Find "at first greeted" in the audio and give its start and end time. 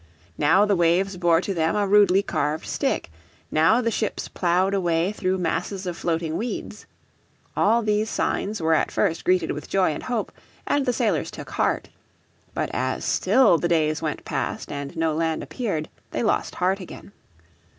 8.73-9.51